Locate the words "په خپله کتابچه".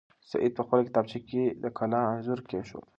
0.55-1.19